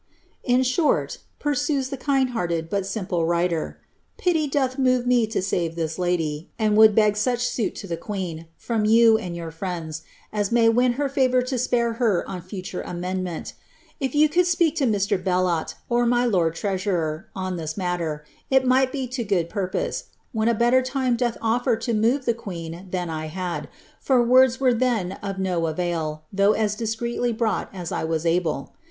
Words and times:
'"^ 0.01 0.03
In 0.43 0.63
short," 0.63 1.19
pursues 1.37 1.89
the 1.89 1.95
kind 1.95 2.31
hearted 2.31 2.71
but 2.71 2.87
simple 2.87 3.23
writer, 3.23 3.77
^^ 4.17 4.17
pity 4.17 4.47
doth 4.47 4.79
move 4.79 5.05
me 5.05 5.27
to 5.27 5.43
save 5.43 5.75
this 5.75 5.99
lady, 5.99 6.49
and 6.57 6.75
would 6.75 6.95
beg 6.95 7.15
such 7.15 7.45
suit 7.45 7.75
to 7.75 7.85
the 7.85 7.97
queen, 7.97 8.47
from 8.57 8.83
you 8.85 9.19
and 9.19 9.35
your 9.35 9.51
friends, 9.51 10.01
as 10.33 10.51
may 10.51 10.67
win 10.67 10.93
her 10.93 11.07
favour 11.07 11.43
to 11.43 11.55
spare 11.55 11.93
her 12.01 12.27
on 12.27 12.41
future 12.41 12.81
amendmenL 12.81 13.53
If 13.99 14.15
you 14.15 14.27
could 14.27 14.47
speak 14.47 14.75
to 14.77 14.87
Mr. 14.87 15.23
Bellot, 15.23 15.75
or 15.87 16.07
my 16.07 16.25
lord 16.25 16.55
treasurer, 16.55 17.27
on 17.35 17.57
this 17.57 17.77
matter, 17.77 18.25
it 18.49 18.65
might 18.65 18.91
be 18.91 19.05
to 19.09 19.23
good 19.23 19.51
purpose, 19.51 20.05
when 20.31 20.47
a 20.47 20.55
better 20.55 20.81
time 20.81 21.15
doth 21.15 21.37
ofler 21.43 21.79
to 21.81 21.93
move 21.93 22.25
the 22.25 22.33
queen 22.33 22.87
than 22.89 23.11
I 23.11 23.27
had, 23.27 23.69
for 23.99 24.23
words 24.23 24.59
were 24.59 24.73
then 24.73 25.11
of 25.21 25.37
no 25.37 25.67
avail, 25.67 26.23
though 26.33 26.53
as 26.53 26.73
discreetly 26.73 27.31
brought 27.31 27.69
as 27.71 27.91
I 27.91 28.03
was 28.03 28.25
able. 28.25 28.73